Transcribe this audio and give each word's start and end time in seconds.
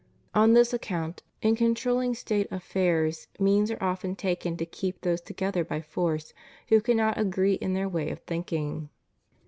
On 0.33 0.53
this 0.53 0.73
account, 0.73 1.21
in 1.43 1.55
controlhng 1.55 2.15
State 2.15 2.47
affairs 2.49 3.27
means 3.37 3.69
are 3.69 3.77
often 3.83 4.15
taken 4.15 4.57
to 4.57 4.65
keep 4.65 5.01
those 5.01 5.21
together 5.21 5.63
by 5.63 5.79
force 5.79 6.33
who 6.69 6.81
cannot 6.81 7.19
agree 7.19 7.53
in 7.53 7.75
their 7.75 7.87
way 7.87 8.09
of 8.09 8.21
thinking. 8.23 8.89